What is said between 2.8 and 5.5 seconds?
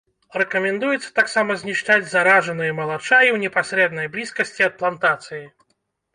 малачаі ў непасрэднай блізкасці ад плантацыі.